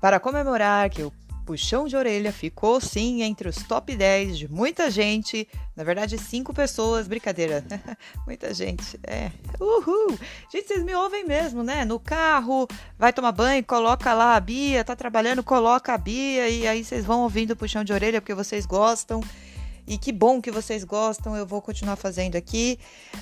Para 0.00 0.20
comemorar 0.20 0.88
que 0.90 1.02
o 1.02 1.12
puxão 1.48 1.88
de 1.88 1.96
orelha 1.96 2.30
ficou 2.30 2.78
sim 2.78 3.22
entre 3.22 3.48
os 3.48 3.56
top 3.62 3.96
10 3.96 4.36
de 4.36 4.52
muita 4.52 4.90
gente. 4.90 5.48
Na 5.74 5.82
verdade, 5.82 6.18
cinco 6.18 6.52
pessoas, 6.52 7.08
brincadeira. 7.08 7.64
muita 8.26 8.52
gente. 8.52 9.00
É. 9.02 9.30
Uhul! 9.58 10.18
Gente, 10.52 10.68
vocês 10.68 10.84
me 10.84 10.94
ouvem 10.94 11.24
mesmo, 11.24 11.62
né? 11.62 11.86
No 11.86 11.98
carro, 11.98 12.68
vai 12.98 13.14
tomar 13.14 13.32
banho, 13.32 13.64
coloca 13.64 14.12
lá 14.12 14.36
a 14.36 14.40
Bia, 14.40 14.84
tá 14.84 14.94
trabalhando, 14.94 15.42
coloca 15.42 15.94
a 15.94 15.96
Bia 15.96 16.50
e 16.50 16.66
aí 16.66 16.84
vocês 16.84 17.06
vão 17.06 17.22
ouvindo 17.22 17.52
o 17.52 17.56
puxão 17.56 17.82
de 17.82 17.94
orelha 17.94 18.20
porque 18.20 18.34
vocês 18.34 18.66
gostam. 18.66 19.22
E 19.88 19.96
que 19.96 20.12
bom 20.12 20.38
que 20.38 20.50
vocês 20.50 20.84
gostam, 20.84 21.34
eu 21.34 21.46
vou 21.46 21.62
continuar 21.62 21.96
fazendo 21.96 22.36
aqui. 22.36 22.78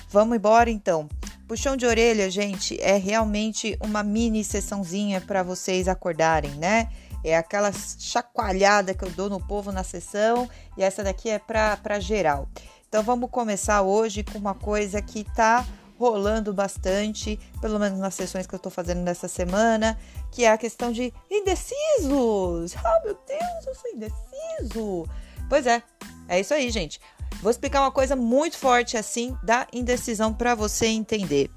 Vamos 0.09 0.35
embora 0.35 0.69
então. 0.69 1.07
Puxão 1.47 1.77
de 1.77 1.85
orelha, 1.85 2.29
gente, 2.29 2.77
é 2.81 2.97
realmente 2.97 3.77
uma 3.81 4.03
mini 4.03 4.43
sessãozinha 4.43 5.21
para 5.21 5.43
vocês 5.43 5.87
acordarem, 5.87 6.51
né? 6.55 6.89
É 7.23 7.37
aquela 7.37 7.71
chacoalhada 7.71 8.93
que 8.93 9.05
eu 9.05 9.09
dou 9.09 9.29
no 9.29 9.39
povo 9.39 9.71
na 9.71 9.81
sessão 9.81 10.49
e 10.77 10.83
essa 10.83 11.05
daqui 11.05 11.29
é 11.29 11.39
para 11.39 12.01
geral. 12.01 12.49
Então 12.89 13.01
vamos 13.01 13.29
começar 13.31 13.81
hoje 13.81 14.21
com 14.21 14.37
uma 14.37 14.53
coisa 14.53 15.01
que 15.01 15.23
tá 15.23 15.65
rolando 15.97 16.53
bastante, 16.53 17.39
pelo 17.61 17.79
menos 17.79 17.97
nas 17.97 18.13
sessões 18.13 18.45
que 18.45 18.53
eu 18.53 18.59
tô 18.59 18.69
fazendo 18.69 18.99
nessa 18.99 19.29
semana, 19.29 19.97
que 20.33 20.43
é 20.43 20.51
a 20.51 20.57
questão 20.57 20.91
de 20.91 21.13
indecisos. 21.31 22.75
Oh, 22.75 23.05
meu 23.05 23.17
Deus, 23.25 23.67
eu 23.67 23.73
sou 23.73 23.91
indeciso. 23.93 25.09
Pois 25.49 25.65
é, 25.65 25.81
é 26.27 26.39
isso 26.39 26.53
aí, 26.53 26.69
gente. 26.69 26.99
Vou 27.41 27.51
explicar 27.51 27.81
uma 27.81 27.91
coisa 27.91 28.15
muito 28.15 28.57
forte 28.57 28.97
assim 28.97 29.37
da 29.43 29.67
indecisão 29.71 30.33
para 30.33 30.55
você 30.55 30.87
entender. 30.87 31.49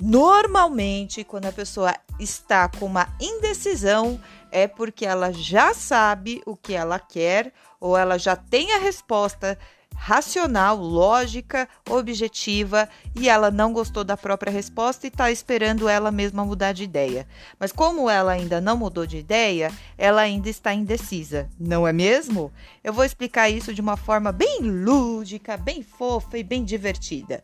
Normalmente, 0.00 1.24
quando 1.24 1.46
a 1.46 1.52
pessoa 1.52 1.94
está 2.20 2.68
com 2.68 2.86
uma 2.86 3.08
indecisão, 3.20 4.20
é 4.50 4.66
porque 4.66 5.06
ela 5.06 5.32
já 5.32 5.72
sabe 5.72 6.42
o 6.44 6.56
que 6.56 6.74
ela 6.74 6.98
quer 6.98 7.52
ou 7.80 7.96
ela 7.96 8.18
já 8.18 8.36
tem 8.36 8.72
a 8.72 8.78
resposta 8.78 9.58
racional, 9.96 10.76
lógica, 10.76 11.68
objetiva 11.88 12.88
e 13.18 13.28
ela 13.28 13.50
não 13.50 13.72
gostou 13.72 14.04
da 14.04 14.16
própria 14.16 14.52
resposta 14.52 15.06
e 15.06 15.08
está 15.08 15.30
esperando 15.30 15.88
ela 15.88 16.12
mesma 16.12 16.44
mudar 16.44 16.72
de 16.72 16.84
ideia. 16.84 17.26
Mas 17.58 17.72
como 17.72 18.08
ela 18.08 18.32
ainda 18.32 18.60
não 18.60 18.76
mudou 18.76 19.06
de 19.06 19.16
ideia, 19.16 19.72
ela 19.96 20.20
ainda 20.20 20.48
está 20.48 20.72
indecisa, 20.72 21.48
não 21.58 21.88
é 21.88 21.92
mesmo? 21.92 22.52
Eu 22.84 22.92
vou 22.92 23.04
explicar 23.04 23.48
isso 23.48 23.74
de 23.74 23.80
uma 23.80 23.96
forma 23.96 24.30
bem 24.30 24.60
lúdica, 24.60 25.56
bem 25.56 25.82
fofa 25.82 26.38
e 26.38 26.44
bem 26.44 26.62
divertida. 26.62 27.42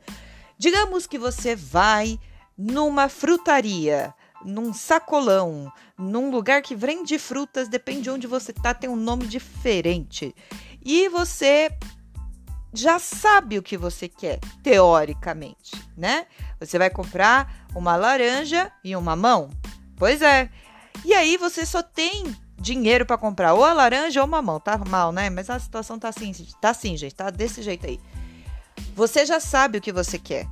Digamos 0.59 1.07
que 1.07 1.19
você 1.19 1.57
vai 1.57 2.21
numa 2.57 3.09
frutaria, 3.09 4.15
num 4.45 4.73
sacolão, 4.73 5.73
num 5.99 6.31
lugar 6.31 6.63
que 6.63 6.77
vende 6.77 7.19
frutas, 7.19 7.69
depende 7.69 8.03
de 8.03 8.11
onde 8.11 8.27
você 8.27 8.53
tá, 8.53 8.75
tem 8.75 8.91
um 8.91 8.97
nome 8.97 9.27
diferente. 9.27 10.35
E 10.85 11.09
você 11.09 11.71
já 12.73 12.99
sabe 12.99 13.59
o 13.59 13.63
que 13.63 13.77
você 13.77 14.09
quer, 14.09 14.39
teoricamente, 14.63 15.73
né? 15.97 16.27
Você 16.59 16.79
vai 16.79 16.89
comprar 16.89 17.67
uma 17.75 17.97
laranja 17.97 18.73
e 18.83 18.97
uma 18.97 19.17
mamão. 19.17 19.51
Pois 19.97 20.23
é. 20.23 20.49
E 21.05 21.13
aí 21.13 21.37
você 21.37 21.67
só 21.67 21.83
tem 21.83 22.35
dinheiro 22.59 23.05
para 23.05 23.19
comprar 23.19 23.55
ou 23.55 23.65
a 23.65 23.73
laranja 23.73 24.21
ou 24.21 24.25
a 24.25 24.27
mamão. 24.27 24.59
Tá 24.59 24.79
mal, 24.79 25.13
né? 25.13 25.29
Mas 25.29 25.51
a 25.51 25.59
situação 25.59 25.99
tá 25.99 26.09
assim, 26.09 26.33
tá 26.61 26.71
assim, 26.71 26.97
gente, 26.97 27.15
tá 27.15 27.29
desse 27.29 27.63
jeito 27.63 27.87
aí. 27.87 28.01
Você 28.95 29.27
já 29.27 29.41
sabe 29.41 29.79
o 29.79 29.81
que 29.81 29.93
você 29.93 30.19
quer. 30.19 30.47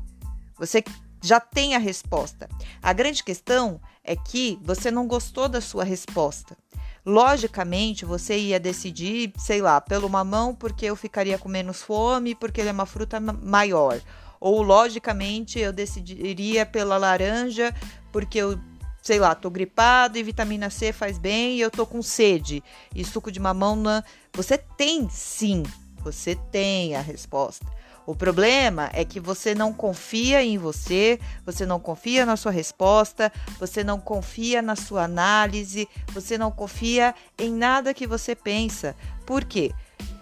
Você 0.58 0.84
já 1.22 1.40
tem 1.40 1.74
a 1.74 1.78
resposta. 1.78 2.48
A 2.82 2.92
grande 2.92 3.22
questão 3.22 3.80
é 4.04 4.16
que 4.16 4.58
você 4.62 4.90
não 4.90 5.06
gostou 5.06 5.48
da 5.48 5.60
sua 5.60 5.84
resposta. 5.84 6.56
Logicamente, 7.04 8.04
você 8.04 8.38
ia 8.38 8.60
decidir, 8.60 9.32
sei 9.38 9.62
lá, 9.62 9.80
pelo 9.80 10.08
mamão 10.08 10.54
porque 10.54 10.86
eu 10.86 10.94
ficaria 10.94 11.38
com 11.38 11.48
menos 11.48 11.82
fome, 11.82 12.34
porque 12.34 12.60
ele 12.60 12.68
é 12.68 12.72
uma 12.72 12.86
fruta 12.86 13.18
maior. 13.20 14.00
Ou, 14.38 14.62
logicamente, 14.62 15.58
eu 15.58 15.72
decidiria 15.72 16.64
pela 16.64 16.96
laranja 16.96 17.74
porque 18.12 18.38
eu, 18.38 18.58
sei 19.02 19.18
lá, 19.18 19.34
tô 19.34 19.50
gripado 19.50 20.18
e 20.18 20.22
vitamina 20.22 20.70
C 20.70 20.92
faz 20.92 21.18
bem 21.18 21.56
e 21.56 21.60
eu 21.60 21.70
tô 21.70 21.86
com 21.86 22.02
sede. 22.02 22.62
E 22.94 23.04
suco 23.04 23.30
de 23.30 23.40
mamão, 23.40 23.76
não... 23.76 24.02
você 24.32 24.58
tem 24.58 25.08
sim, 25.10 25.62
você 26.02 26.34
tem 26.34 26.96
a 26.96 27.00
resposta. 27.00 27.66
O 28.10 28.14
problema 28.16 28.90
é 28.92 29.04
que 29.04 29.20
você 29.20 29.54
não 29.54 29.72
confia 29.72 30.42
em 30.42 30.58
você, 30.58 31.20
você 31.46 31.64
não 31.64 31.78
confia 31.78 32.26
na 32.26 32.36
sua 32.36 32.50
resposta, 32.50 33.32
você 33.56 33.84
não 33.84 34.00
confia 34.00 34.60
na 34.60 34.74
sua 34.74 35.04
análise, 35.04 35.88
você 36.08 36.36
não 36.36 36.50
confia 36.50 37.14
em 37.38 37.54
nada 37.54 37.94
que 37.94 38.08
você 38.08 38.34
pensa. 38.34 38.96
Por 39.24 39.44
quê? 39.44 39.70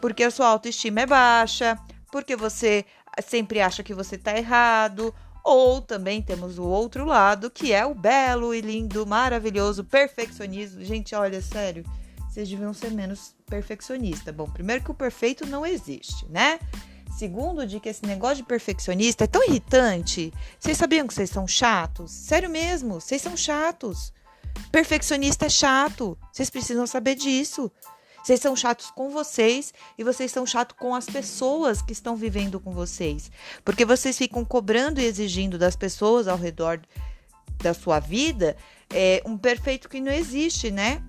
Porque 0.02 0.22
a 0.22 0.30
sua 0.30 0.48
autoestima 0.48 1.00
é 1.00 1.06
baixa, 1.06 1.78
porque 2.12 2.36
você 2.36 2.84
sempre 3.26 3.58
acha 3.58 3.82
que 3.82 3.94
você 3.94 4.16
está 4.16 4.36
errado, 4.36 5.14
ou 5.42 5.80
também 5.80 6.20
temos 6.20 6.58
o 6.58 6.64
outro 6.64 7.06
lado, 7.06 7.50
que 7.50 7.72
é 7.72 7.86
o 7.86 7.94
belo 7.94 8.54
e 8.54 8.60
lindo, 8.60 9.06
maravilhoso 9.06 9.82
perfeccionismo. 9.82 10.84
Gente, 10.84 11.14
olha, 11.14 11.40
sério, 11.40 11.84
vocês 12.28 12.50
deviam 12.50 12.74
ser 12.74 12.90
menos 12.90 13.34
perfeccionista. 13.46 14.30
Bom, 14.30 14.44
primeiro 14.44 14.84
que 14.84 14.90
o 14.90 14.94
perfeito 14.94 15.46
não 15.46 15.64
existe, 15.64 16.26
né? 16.28 16.58
Segundo, 17.18 17.66
de 17.66 17.80
que 17.80 17.88
esse 17.88 18.06
negócio 18.06 18.36
de 18.36 18.42
perfeccionista 18.44 19.24
é 19.24 19.26
tão 19.26 19.42
irritante. 19.42 20.32
Vocês 20.56 20.78
sabiam 20.78 21.04
que 21.04 21.12
vocês 21.12 21.28
são 21.28 21.48
chatos? 21.48 22.12
Sério 22.12 22.48
mesmo, 22.48 23.00
vocês 23.00 23.20
são 23.20 23.36
chatos. 23.36 24.12
Perfeccionista 24.70 25.46
é 25.46 25.48
chato. 25.48 26.16
Vocês 26.32 26.48
precisam 26.48 26.86
saber 26.86 27.16
disso. 27.16 27.72
Vocês 28.22 28.38
são 28.38 28.54
chatos 28.54 28.92
com 28.92 29.10
vocês 29.10 29.74
e 29.98 30.04
vocês 30.04 30.30
são 30.30 30.46
chatos 30.46 30.76
com 30.78 30.94
as 30.94 31.06
pessoas 31.06 31.82
que 31.82 31.92
estão 31.92 32.14
vivendo 32.14 32.60
com 32.60 32.70
vocês. 32.70 33.32
Porque 33.64 33.84
vocês 33.84 34.16
ficam 34.16 34.44
cobrando 34.44 35.00
e 35.00 35.04
exigindo 35.04 35.58
das 35.58 35.74
pessoas 35.74 36.28
ao 36.28 36.38
redor 36.38 36.80
da 37.60 37.74
sua 37.74 37.98
vida 37.98 38.56
é, 38.90 39.20
um 39.26 39.36
perfeito 39.36 39.88
que 39.88 40.00
não 40.00 40.12
existe, 40.12 40.70
né? 40.70 41.02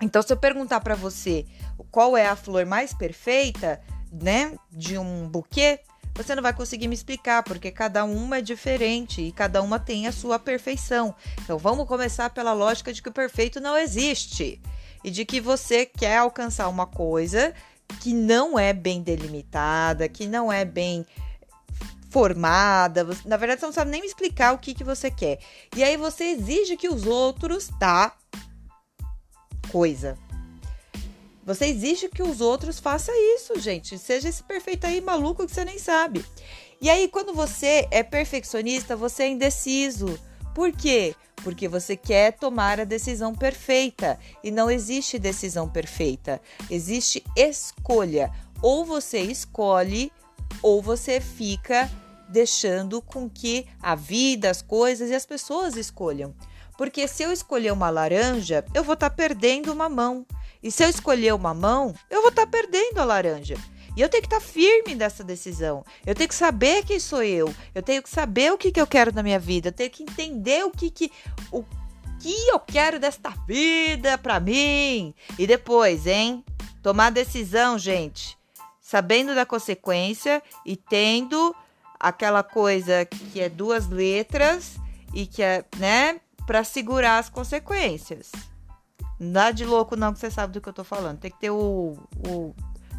Então, 0.00 0.22
se 0.22 0.32
eu 0.32 0.36
perguntar 0.36 0.80
para 0.80 0.96
você 0.96 1.46
qual 1.88 2.16
é 2.16 2.26
a 2.26 2.34
flor 2.34 2.66
mais 2.66 2.92
perfeita, 2.92 3.80
né, 4.10 4.56
de 4.70 4.98
um 4.98 5.28
buquê, 5.28 5.80
você 6.14 6.34
não 6.34 6.42
vai 6.42 6.52
conseguir 6.52 6.88
me 6.88 6.94
explicar, 6.94 7.42
porque 7.42 7.70
cada 7.70 8.04
uma 8.04 8.38
é 8.38 8.42
diferente 8.42 9.22
e 9.22 9.32
cada 9.32 9.62
uma 9.62 9.78
tem 9.78 10.06
a 10.06 10.12
sua 10.12 10.38
perfeição. 10.38 11.14
Então 11.42 11.56
vamos 11.56 11.86
começar 11.86 12.30
pela 12.30 12.52
lógica 12.52 12.92
de 12.92 13.00
que 13.00 13.08
o 13.08 13.12
perfeito 13.12 13.60
não 13.60 13.76
existe 13.76 14.60
e 15.02 15.10
de 15.10 15.24
que 15.24 15.40
você 15.40 15.86
quer 15.86 16.18
alcançar 16.18 16.68
uma 16.68 16.86
coisa 16.86 17.54
que 18.00 18.12
não 18.12 18.58
é 18.58 18.72
bem 18.72 19.02
delimitada, 19.02 20.08
que 20.08 20.26
não 20.26 20.52
é 20.52 20.64
bem 20.64 21.06
formada. 22.10 23.06
Na 23.24 23.36
verdade, 23.36 23.60
você 23.60 23.66
não 23.66 23.72
sabe 23.72 23.90
nem 23.90 24.00
me 24.00 24.06
explicar 24.06 24.52
o 24.52 24.58
que, 24.58 24.74
que 24.74 24.84
você 24.84 25.10
quer. 25.10 25.38
E 25.74 25.82
aí 25.82 25.96
você 25.96 26.24
exige 26.24 26.76
que 26.76 26.88
os 26.88 27.06
outros, 27.06 27.70
tá? 27.78 28.14
Coisa. 29.70 30.18
Você 31.50 31.66
exige 31.66 32.08
que 32.08 32.22
os 32.22 32.40
outros 32.40 32.78
façam 32.78 33.12
isso, 33.34 33.58
gente. 33.58 33.98
Seja 33.98 34.28
esse 34.28 34.40
perfeito 34.40 34.86
aí 34.86 35.00
maluco 35.00 35.44
que 35.44 35.52
você 35.52 35.64
nem 35.64 35.80
sabe. 35.80 36.24
E 36.80 36.88
aí, 36.88 37.08
quando 37.08 37.34
você 37.34 37.88
é 37.90 38.04
perfeccionista, 38.04 38.94
você 38.94 39.24
é 39.24 39.28
indeciso. 39.30 40.16
Por 40.54 40.70
quê? 40.70 41.12
Porque 41.42 41.66
você 41.66 41.96
quer 41.96 42.34
tomar 42.34 42.78
a 42.78 42.84
decisão 42.84 43.34
perfeita. 43.34 44.16
E 44.44 44.52
não 44.52 44.70
existe 44.70 45.18
decisão 45.18 45.68
perfeita. 45.68 46.40
Existe 46.70 47.24
escolha. 47.34 48.30
Ou 48.62 48.84
você 48.84 49.18
escolhe, 49.18 50.12
ou 50.62 50.80
você 50.80 51.20
fica 51.20 51.90
deixando 52.28 53.02
com 53.02 53.28
que 53.28 53.66
a 53.82 53.96
vida, 53.96 54.48
as 54.48 54.62
coisas 54.62 55.10
e 55.10 55.16
as 55.16 55.26
pessoas 55.26 55.74
escolham. 55.74 56.32
Porque 56.78 57.08
se 57.08 57.24
eu 57.24 57.32
escolher 57.32 57.72
uma 57.72 57.90
laranja, 57.90 58.64
eu 58.72 58.84
vou 58.84 58.94
estar 58.94 59.10
tá 59.10 59.16
perdendo 59.16 59.72
uma 59.72 59.88
mão. 59.88 60.24
E 60.62 60.70
se 60.70 60.84
eu 60.84 60.88
escolher 60.88 61.34
uma 61.34 61.54
mão, 61.54 61.94
eu 62.10 62.20
vou 62.20 62.30
estar 62.30 62.46
tá 62.46 62.50
perdendo 62.50 62.98
a 62.98 63.04
laranja. 63.04 63.56
E 63.96 64.00
eu 64.00 64.08
tenho 64.08 64.22
que 64.22 64.26
estar 64.26 64.40
tá 64.40 64.46
firme 64.46 64.94
nessa 64.94 65.24
decisão. 65.24 65.84
Eu 66.06 66.14
tenho 66.14 66.28
que 66.28 66.34
saber 66.34 66.84
quem 66.84 67.00
sou 67.00 67.22
eu. 67.22 67.52
Eu 67.74 67.82
tenho 67.82 68.02
que 68.02 68.10
saber 68.10 68.52
o 68.52 68.58
que, 68.58 68.70
que 68.70 68.80
eu 68.80 68.86
quero 68.86 69.12
na 69.12 69.22
minha 69.22 69.38
vida. 69.38 69.68
Eu 69.68 69.72
tenho 69.72 69.90
que 69.90 70.02
entender 70.02 70.64
o 70.64 70.70
que, 70.70 70.90
que, 70.90 71.10
o 71.50 71.64
que 72.20 72.48
eu 72.48 72.60
quero 72.60 72.98
desta 73.00 73.30
vida 73.46 74.16
para 74.18 74.38
mim. 74.38 75.14
E 75.38 75.46
depois, 75.46 76.06
hein? 76.06 76.44
Tomar 76.82 77.10
decisão, 77.10 77.78
gente. 77.78 78.38
Sabendo 78.80 79.34
da 79.34 79.46
consequência 79.46 80.42
e 80.64 80.76
tendo 80.76 81.54
aquela 81.98 82.42
coisa 82.42 83.04
que 83.04 83.40
é 83.40 83.48
duas 83.48 83.88
letras 83.88 84.76
e 85.12 85.26
que 85.26 85.42
é, 85.42 85.64
né, 85.76 86.20
para 86.46 86.64
segurar 86.64 87.18
as 87.18 87.28
consequências. 87.28 88.30
Dá 89.20 89.50
de 89.50 89.66
louco 89.66 89.94
não 89.94 90.14
que 90.14 90.18
você 90.18 90.30
sabe 90.30 90.54
do 90.54 90.60
que 90.62 90.68
eu 90.68 90.72
tô 90.72 90.82
falando. 90.82 91.18
Tem 91.18 91.30
que 91.30 91.38
ter 91.38 91.50
o, 91.50 91.98
o 92.26 92.54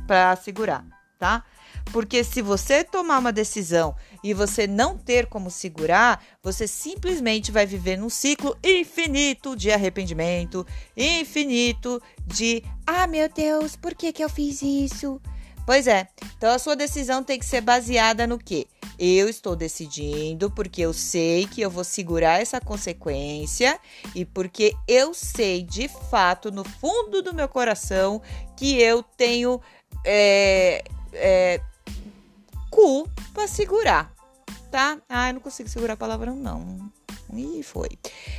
para 0.06 0.36
segurar, 0.36 0.86
tá? 1.18 1.44
Porque 1.92 2.24
se 2.24 2.42
você 2.42 2.84
tomar 2.84 3.18
uma 3.18 3.32
decisão 3.32 3.96
e 4.24 4.34
você 4.34 4.68
não 4.68 4.98
ter 4.98 5.26
como 5.26 5.50
segurar, 5.50 6.24
você 6.44 6.68
simplesmente 6.68 7.52
vai 7.52 7.66
viver 7.66 7.98
num 7.98 8.10
ciclo 8.10 8.56
infinito 8.64 9.56
de 9.56 9.72
arrependimento, 9.72 10.66
infinito 10.96 12.02
de, 12.28 12.64
ah, 12.86 13.08
meu 13.08 13.28
Deus, 13.28 13.76
por 13.76 13.96
que, 13.96 14.14
que 14.14 14.24
eu 14.24 14.30
fiz 14.30 14.62
isso? 14.62 15.20
Pois 15.66 15.88
é. 15.88 16.08
Então 16.38 16.54
a 16.54 16.60
sua 16.60 16.76
decisão 16.76 17.24
tem 17.24 17.40
que 17.40 17.46
ser 17.46 17.62
baseada 17.62 18.28
no 18.28 18.38
quê? 18.38 18.68
Eu 19.04 19.28
estou 19.28 19.56
decidindo 19.56 20.52
porque 20.52 20.80
eu 20.80 20.94
sei 20.94 21.48
que 21.48 21.60
eu 21.60 21.72
vou 21.72 21.84
segurar 21.84 22.40
essa 22.40 22.62
consequência 22.62 23.80
e 24.14 24.24
porque 24.24 24.76
eu 24.88 25.12
sei 25.12 25.64
de 25.64 25.88
fato, 25.88 26.52
no 26.52 26.64
fundo 26.64 27.24
do 27.24 27.34
meu 27.34 27.50
coração, 27.50 28.22
que 28.56 28.80
eu 28.80 29.02
tenho 29.02 29.60
é, 30.06 30.84
é, 31.14 31.60
cu 32.70 33.10
para 33.34 33.48
segurar, 33.48 34.14
tá? 34.70 35.00
Ah, 35.10 35.30
eu 35.30 35.34
não 35.34 35.42
consigo 35.42 35.68
segurar 35.68 35.98
palavrão, 35.98 36.36
não. 36.36 36.92
E 37.34 37.64
foi. 37.64 37.90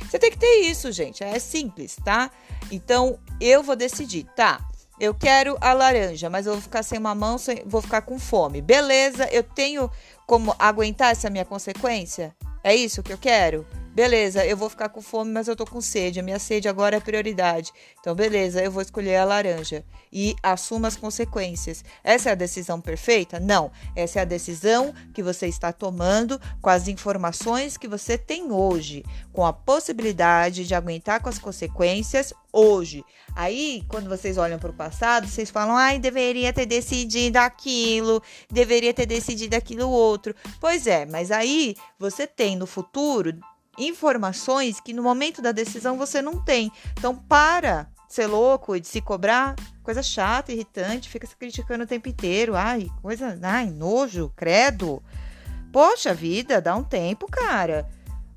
Você 0.09 0.17
tem 0.17 0.31
que 0.31 0.37
ter 0.37 0.61
isso, 0.61 0.93
gente. 0.93 1.25
É 1.25 1.39
simples, 1.39 1.97
tá? 2.05 2.31
Então 2.71 3.19
eu 3.41 3.61
vou 3.61 3.75
decidir, 3.75 4.25
tá? 4.33 4.65
Eu 5.03 5.13
quero 5.13 5.57
a 5.59 5.73
laranja, 5.73 6.29
mas 6.29 6.45
eu 6.45 6.53
vou 6.53 6.61
ficar 6.61 6.81
sem 6.81 6.97
uma 6.97 7.13
mão, 7.13 7.35
vou 7.65 7.81
ficar 7.81 8.03
com 8.03 8.17
fome. 8.17 8.61
Beleza, 8.61 9.27
eu 9.33 9.43
tenho 9.43 9.91
como 10.25 10.55
aguentar 10.57 11.11
essa 11.11 11.29
minha 11.29 11.43
consequência? 11.43 12.33
É 12.63 12.73
isso 12.73 13.03
que 13.03 13.11
eu 13.11 13.17
quero? 13.17 13.67
Beleza, 13.93 14.43
eu 14.43 14.57
vou 14.57 14.71
ficar 14.71 14.89
com 14.89 15.03
fome, 15.03 15.31
mas 15.31 15.47
eu 15.47 15.55
tô 15.55 15.67
com 15.67 15.79
sede. 15.79 16.19
A 16.19 16.23
minha 16.23 16.39
sede 16.39 16.67
agora 16.67 16.95
é 16.95 16.99
prioridade. 16.99 17.71
Então, 17.99 18.15
beleza, 18.15 18.59
eu 18.59 18.71
vou 18.71 18.81
escolher 18.81 19.17
a 19.17 19.23
laranja 19.23 19.85
e 20.11 20.35
assuma 20.41 20.87
as 20.87 20.95
consequências. 20.95 21.85
Essa 22.03 22.29
é 22.29 22.31
a 22.31 22.35
decisão 22.35 22.81
perfeita? 22.81 23.39
Não. 23.39 23.71
Essa 23.95 24.17
é 24.17 24.21
a 24.23 24.25
decisão 24.25 24.95
que 25.13 25.21
você 25.21 25.45
está 25.45 25.71
tomando 25.71 26.41
com 26.59 26.71
as 26.71 26.87
informações 26.87 27.77
que 27.77 27.87
você 27.87 28.17
tem 28.17 28.51
hoje, 28.51 29.05
com 29.31 29.45
a 29.45 29.53
possibilidade 29.53 30.65
de 30.65 30.73
aguentar 30.73 31.21
com 31.21 31.29
as 31.29 31.37
consequências 31.37 32.33
hoje. 32.51 33.05
Aí, 33.35 33.83
quando 33.87 34.09
vocês 34.09 34.39
olham 34.39 34.57
para 34.57 34.71
o 34.71 34.75
passado, 34.75 35.27
vocês 35.27 35.51
falam: 35.51 35.75
ai, 35.75 35.99
deveria 35.99 36.51
ter 36.51 36.65
decidido 36.65 37.37
aquilo, 37.37 38.23
deveria 38.49 38.93
ter 38.93 39.05
decidido 39.05 39.55
aquilo 39.55 39.87
outro. 39.87 40.33
Pois 40.59 40.87
é, 40.87 41.05
mas 41.05 41.29
aí 41.29 41.75
você 41.99 42.25
tem 42.25 42.55
no 42.55 42.65
futuro 42.65 43.39
informações 43.77 44.79
que 44.79 44.93
no 44.93 45.03
momento 45.03 45.41
da 45.41 45.51
decisão 45.51 45.97
você 45.97 46.21
não 46.21 46.43
tem. 46.43 46.71
Então, 46.97 47.15
para 47.15 47.87
ser 48.07 48.27
louco 48.27 48.75
e 48.75 48.79
de 48.79 48.87
se 48.87 49.01
cobrar, 49.01 49.55
coisa 49.81 50.03
chata, 50.03 50.51
irritante, 50.51 51.09
fica 51.09 51.25
se 51.25 51.35
criticando 51.35 51.83
o 51.83 51.87
tempo 51.87 52.07
inteiro. 52.07 52.55
Ai, 52.55 52.89
coisa, 53.01 53.37
ai, 53.41 53.69
nojo, 53.69 54.31
credo. 54.35 55.01
Poxa 55.71 56.13
vida, 56.13 56.61
dá 56.61 56.75
um 56.75 56.83
tempo, 56.83 57.27
cara. 57.29 57.89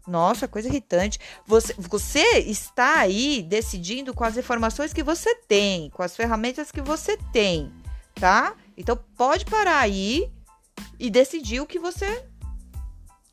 Nossa, 0.06 0.46
coisa 0.48 0.68
irritante. 0.68 1.18
Você, 1.46 1.74
você 1.76 2.38
está 2.38 3.00
aí 3.00 3.42
decidindo 3.42 4.14
com 4.14 4.24
as 4.24 4.36
informações 4.36 4.92
que 4.92 5.02
você 5.02 5.34
tem, 5.34 5.90
com 5.90 6.02
as 6.02 6.16
ferramentas 6.16 6.70
que 6.70 6.80
você 6.80 7.18
tem, 7.32 7.72
tá? 8.14 8.54
Então 8.76 8.98
pode 9.16 9.44
parar 9.44 9.80
aí 9.80 10.30
e 10.98 11.10
decidir 11.10 11.60
o 11.60 11.66
que 11.66 11.78
você 11.78 12.24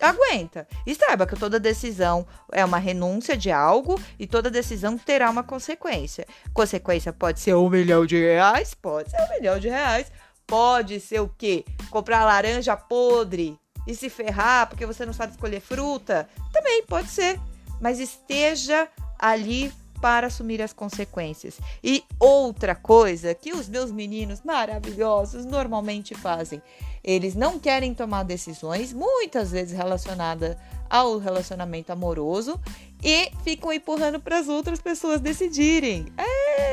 aguenta. 0.10 0.68
E 0.86 0.96
saiba 0.96 1.26
que 1.26 1.36
toda 1.36 1.60
decisão 1.60 2.26
é 2.52 2.64
uma 2.64 2.78
renúncia 2.78 3.36
de 3.36 3.52
algo 3.52 4.00
e 4.20 4.28
toda 4.28 4.50
decisão 4.50 4.98
terá 4.98 5.30
uma 5.30 5.44
consequência. 5.44 6.26
Consequência 6.54 7.14
pode 7.14 7.40
ser 7.40 7.56
um 7.56 7.70
milhão 7.70 8.06
de 8.06 8.18
reais, 8.18 8.74
pode 8.74 9.10
ser 9.10 9.22
um 9.22 9.30
milhão 9.30 9.60
de 9.60 9.70
reais, 9.70 10.12
pode 10.46 11.00
ser 11.00 11.20
o 11.20 11.30
quê? 11.30 11.66
Comprar 11.90 12.26
laranja 12.26 12.76
podre 12.76 13.58
e 13.88 13.96
se 13.96 14.10
ferrar 14.10 14.68
porque 14.68 14.86
você 14.86 15.06
não 15.06 15.14
sabe 15.14 15.34
escolher 15.34 15.60
fruta, 15.60 16.28
também 16.52 16.84
pode 16.86 17.10
ser. 17.10 17.40
Mas 17.82 18.00
esteja 18.00 18.88
ali 19.20 19.74
para 20.04 20.28
assumir 20.28 20.62
as 20.62 20.74
consequências. 20.74 21.58
E 21.82 22.04
outra 22.20 22.76
coisa 22.76 23.34
que 23.34 23.54
os 23.54 23.70
meus 23.70 23.90
meninos 23.90 24.42
maravilhosos 24.44 25.46
normalmente 25.46 26.14
fazem, 26.14 26.62
eles 27.02 27.36
não 27.36 27.58
querem 27.58 27.94
tomar 27.94 28.24
decisões, 28.24 28.92
muitas 28.92 29.52
vezes 29.52 29.72
relacionadas 29.72 30.58
ao 30.90 31.18
relacionamento 31.20 31.94
amoroso, 31.94 32.60
e 33.02 33.32
ficam 33.46 33.72
empurrando 33.72 34.20
para 34.20 34.40
as 34.40 34.50
outras 34.50 34.82
pessoas 34.82 35.22
decidirem. 35.22 36.08
É, 36.18 36.73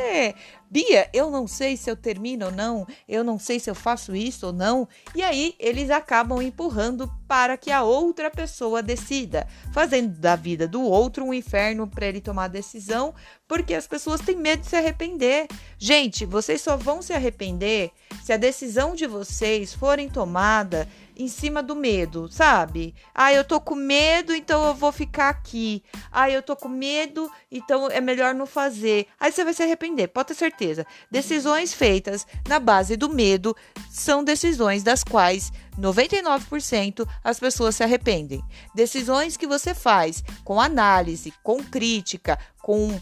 Bia, 0.71 1.11
eu 1.13 1.31
não 1.33 1.49
sei 1.49 1.77
se 1.77 1.91
eu 1.91 1.97
termino 1.97 2.47
ou 2.47 2.53
não, 2.53 2.87
eu 3.09 3.25
não 3.25 3.41
sei 3.41 3.59
se 3.59 3.69
eu 3.69 3.75
faço 3.75 4.15
isso 4.15 4.47
ou 4.47 4.53
não. 4.53 4.87
E 5.17 5.23
aí 5.23 5.57
eles 5.59 5.91
acabam 5.91 6.41
empurrando 6.41 7.11
para 7.27 7.57
que 7.57 7.73
a 7.73 7.83
outra 7.83 8.31
pessoa 8.31 8.81
decida, 8.81 9.49
fazendo 9.73 10.17
da 10.19 10.37
vida 10.37 10.69
do 10.69 10.83
outro 10.83 11.25
um 11.25 11.35
inferno 11.35 11.89
para 11.89 12.07
ele 12.07 12.21
tomar 12.21 12.47
decisão, 12.47 13.13
porque 13.49 13.75
as 13.75 13.89
pessoas 13.89 14.21
têm 14.21 14.37
medo 14.37 14.63
de 14.63 14.69
se 14.69 14.77
arrepender. 14.77 15.49
Gente, 15.77 16.25
vocês 16.25 16.61
só 16.61 16.77
vão 16.77 17.03
se 17.03 17.13
arrepender 17.13 17.91
se 18.23 18.33
a 18.33 18.37
decisão 18.37 18.95
de 18.95 19.09
vocês 19.09 19.75
forem 19.75 20.09
tomada 20.09 20.87
em 21.21 21.29
cima 21.29 21.63
do 21.63 21.77
medo, 21.77 22.29
sabe? 22.31 22.95
Ah, 23.15 23.33
eu 23.33 23.45
tô 23.45 23.61
com 23.61 23.75
medo, 23.75 24.35
então 24.35 24.67
eu 24.67 24.75
vou 24.75 24.91
ficar 24.91 25.29
aqui. 25.29 25.83
Ah, 26.11 26.31
eu 26.31 26.43
tô 26.43 26.57
com 26.57 26.69
medo, 26.69 27.31
então 27.51 27.89
é 27.89 28.01
melhor 28.01 28.35
não 28.35 28.47
fazer. 28.47 29.07
Aí 29.21 29.31
você 29.31 29.45
vai 29.45 29.53
se 29.53 29.63
arrepender, 29.63 30.09
pode 30.09 30.29
ter 30.29 30.35
certeza. 30.35 30.87
Decisões 31.11 31.75
feitas 31.75 32.27
na 32.49 32.59
base 32.59 32.97
do 32.97 33.11
medo 33.11 33.55
são 33.91 34.25
decisões 34.25 34.83
das 34.83 35.05
quais 35.05 35.53
99% 35.79 37.07
as 37.23 37.39
pessoas 37.39 37.77
se 37.77 37.85
arrependem. 37.85 38.43
Decisões 38.75 39.37
que 39.37 39.47
você 39.47 39.75
faz 39.75 40.25
com 40.43 40.59
análise, 40.59 41.35
com 41.43 41.63
crítica, 41.63 42.39
com 42.63 42.99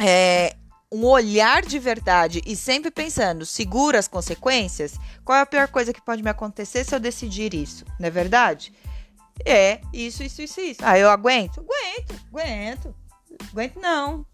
é, 0.00 0.56
um 0.92 1.04
olhar 1.04 1.64
de 1.64 1.78
verdade 1.78 2.40
e 2.46 2.54
sempre 2.54 2.90
pensando, 2.90 3.44
segura 3.44 3.98
as 3.98 4.06
consequências, 4.06 4.98
qual 5.24 5.38
é 5.38 5.42
a 5.42 5.46
pior 5.46 5.68
coisa 5.68 5.92
que 5.92 6.00
pode 6.00 6.22
me 6.22 6.30
acontecer 6.30 6.84
se 6.84 6.94
eu 6.94 7.00
decidir 7.00 7.54
isso? 7.54 7.84
Não 7.98 8.06
é 8.06 8.10
verdade? 8.10 8.72
É, 9.44 9.80
isso, 9.92 10.22
isso, 10.22 10.40
isso, 10.42 10.60
isso. 10.60 10.80
Ah, 10.82 10.98
eu 10.98 11.10
aguento? 11.10 11.60
Aguento, 11.60 12.14
aguento. 12.32 12.94
Aguento 13.52 13.80
não. 13.80 14.24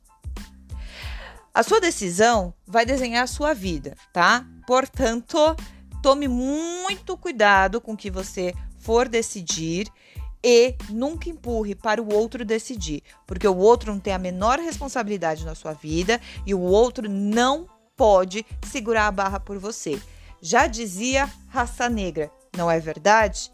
A 1.55 1.63
sua 1.63 1.81
decisão 1.81 2.55
vai 2.67 2.87
desenhar 2.87 3.25
a 3.25 3.27
sua 3.27 3.53
vida, 3.53 3.97
tá? 4.13 4.47
Portanto, 4.67 5.57
tome 6.03 6.29
muito 6.29 7.17
cuidado 7.17 7.81
com 7.81 7.93
o 7.93 7.97
que 7.97 8.11
você 8.11 8.55
for 8.79 9.09
decidir 9.09 9.87
e 10.45 10.75
nunca 10.91 11.29
empurre 11.29 11.75
para 11.75 12.03
o 12.03 12.13
outro 12.13 12.45
decidir, 12.45 13.03
porque 13.27 13.47
o 13.47 13.57
outro 13.57 13.93
não 13.93 14.01
tem 14.01 14.13
a 14.13 14.19
menor 14.19 14.59
responsabilidade 14.59 15.45
na 15.45 15.55
sua 15.55 15.73
vida 15.73 16.21
e 16.45 16.55
o 16.55 16.61
outro 16.61 17.09
não 17.09 17.67
pode 17.97 18.45
segurar 18.67 19.07
a 19.07 19.13
barra 19.13 19.39
por 19.39 19.59
você. 19.59 20.01
Já 20.41 20.67
dizia 20.67 21.31
raça 21.49 21.89
negra, 21.89 22.31
não 22.57 22.71
é 22.71 22.81
verdade? 22.81 23.53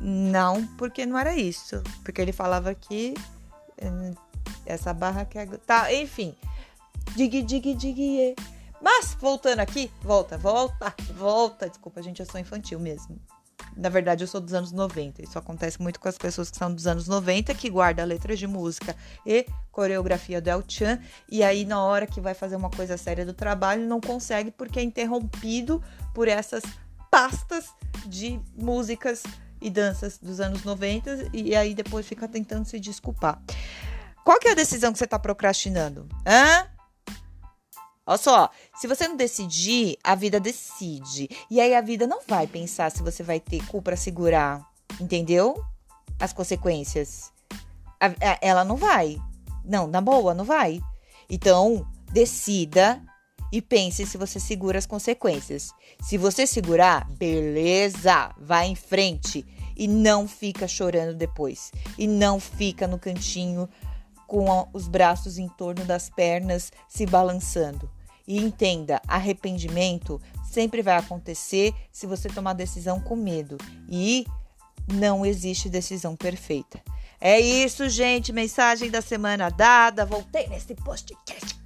Não, 0.00 0.66
porque 0.76 1.06
não 1.06 1.18
era 1.18 1.34
isso. 1.34 1.82
Porque 2.04 2.20
ele 2.20 2.32
falava 2.32 2.74
que 2.74 3.14
hum, 3.82 4.14
essa 4.66 4.92
barra 4.92 5.24
que 5.24 5.38
é. 5.38 5.46
Tá, 5.46 5.92
enfim. 5.92 6.34
Dig, 7.16 7.42
dig, 7.42 7.74
dig. 7.74 8.34
Mas, 8.80 9.14
voltando 9.20 9.60
aqui, 9.60 9.90
volta, 10.02 10.36
volta, 10.36 10.94
volta. 11.14 11.68
Desculpa, 11.68 12.02
gente, 12.02 12.20
eu 12.20 12.26
sou 12.26 12.40
infantil 12.40 12.80
mesmo. 12.80 13.16
Na 13.76 13.88
verdade, 13.88 14.24
eu 14.24 14.28
sou 14.28 14.40
dos 14.40 14.54
anos 14.54 14.72
90. 14.72 15.22
Isso 15.22 15.38
acontece 15.38 15.80
muito 15.80 15.98
com 15.98 16.08
as 16.08 16.18
pessoas 16.18 16.50
que 16.50 16.56
são 16.56 16.72
dos 16.72 16.86
anos 16.86 17.08
90, 17.08 17.54
que 17.54 17.70
guardam 17.70 18.06
letras 18.06 18.38
de 18.38 18.46
música 18.46 18.96
e 19.26 19.46
coreografia 19.70 20.40
do 20.40 20.48
El 20.48 20.64
Chan. 20.66 21.00
E 21.30 21.42
aí, 21.42 21.64
na 21.64 21.82
hora 21.82 22.06
que 22.06 22.20
vai 22.20 22.34
fazer 22.34 22.56
uma 22.56 22.70
coisa 22.70 22.96
séria 22.96 23.24
do 23.24 23.32
trabalho, 23.32 23.86
não 23.86 24.00
consegue 24.00 24.50
porque 24.50 24.78
é 24.78 24.82
interrompido 24.82 25.82
por 26.14 26.28
essas 26.28 26.62
pastas 27.10 27.66
de 28.06 28.40
músicas 28.56 29.22
e 29.60 29.70
danças 29.70 30.18
dos 30.18 30.40
anos 30.40 30.64
90. 30.64 31.28
E 31.32 31.54
aí, 31.54 31.74
depois 31.74 32.06
fica 32.06 32.28
tentando 32.28 32.66
se 32.66 32.78
desculpar. 32.78 33.40
Qual 34.24 34.38
que 34.38 34.48
é 34.48 34.52
a 34.52 34.54
decisão 34.54 34.92
que 34.92 34.98
você 34.98 35.04
está 35.04 35.18
procrastinando? 35.18 36.08
Hã? 36.26 36.71
Olha 38.04 38.18
só, 38.18 38.50
se 38.74 38.88
você 38.88 39.06
não 39.06 39.16
decidir, 39.16 39.96
a 40.02 40.14
vida 40.14 40.40
decide. 40.40 41.28
E 41.50 41.60
aí 41.60 41.74
a 41.74 41.80
vida 41.80 42.06
não 42.06 42.20
vai 42.26 42.46
pensar 42.46 42.90
se 42.90 43.02
você 43.02 43.22
vai 43.22 43.38
ter 43.38 43.64
cu 43.66 43.80
para 43.80 43.96
segurar, 43.96 44.66
entendeu? 45.00 45.62
As 46.18 46.32
consequências. 46.32 47.32
A, 48.00 48.06
a, 48.06 48.38
ela 48.40 48.64
não 48.64 48.76
vai. 48.76 49.18
Não, 49.64 49.86
na 49.86 50.00
boa, 50.00 50.34
não 50.34 50.44
vai. 50.44 50.80
Então, 51.30 51.86
decida 52.12 53.00
e 53.52 53.62
pense 53.62 54.04
se 54.04 54.18
você 54.18 54.40
segura 54.40 54.78
as 54.78 54.86
consequências. 54.86 55.70
Se 56.02 56.18
você 56.18 56.46
segurar, 56.46 57.08
beleza, 57.10 58.34
vai 58.36 58.66
em 58.66 58.74
frente 58.74 59.46
e 59.76 59.86
não 59.86 60.26
fica 60.26 60.66
chorando 60.66 61.14
depois. 61.14 61.70
E 61.96 62.08
não 62.08 62.40
fica 62.40 62.88
no 62.88 62.98
cantinho 62.98 63.68
com 64.32 64.66
os 64.72 64.88
braços 64.88 65.36
em 65.36 65.46
torno 65.46 65.84
das 65.84 66.08
pernas 66.08 66.72
se 66.88 67.04
balançando. 67.04 67.90
E 68.26 68.38
entenda, 68.38 68.98
arrependimento 69.06 70.18
sempre 70.50 70.80
vai 70.80 70.96
acontecer 70.96 71.74
se 71.92 72.06
você 72.06 72.30
tomar 72.30 72.54
decisão 72.54 72.98
com 72.98 73.14
medo. 73.14 73.58
E 73.90 74.26
não 74.90 75.26
existe 75.26 75.68
decisão 75.68 76.16
perfeita. 76.16 76.80
É 77.20 77.38
isso, 77.38 77.90
gente. 77.90 78.32
Mensagem 78.32 78.90
da 78.90 79.02
semana 79.02 79.50
dada. 79.50 80.06
Voltei 80.06 80.48
nesse 80.48 80.74
podcast. 80.76 81.60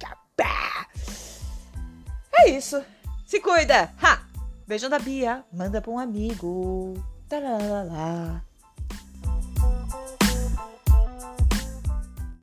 É 2.33 2.49
isso. 2.49 2.83
Se 3.25 3.39
cuida. 3.39 3.93
Ha! 4.03 4.27
Beijão 4.67 4.89
da 4.89 4.99
Bia. 4.99 5.45
Manda 5.53 5.81
pra 5.81 5.89
um 5.89 5.97
amigo. 5.97 7.01
Tarará. 7.29 8.46